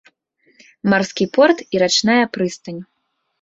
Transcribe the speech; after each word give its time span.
Марскі 0.93 1.27
порт 1.35 1.59
і 1.75 1.83
рачная 1.85 2.17
прыстань. 2.39 2.81